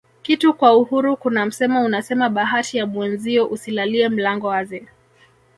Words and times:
kitu 0.21 0.53
kwa 0.53 0.77
uhuru 0.77 1.17
Kuna 1.17 1.45
msemo 1.45 1.83
unasema 1.85 2.29
bahati 2.29 2.77
ya 2.77 2.85
mwenzio 2.85 3.47
usilalie 3.47 4.09
mlango 4.09 4.47
wazi 4.47 4.87